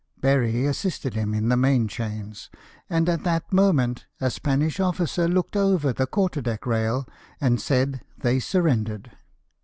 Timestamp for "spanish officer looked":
4.31-5.55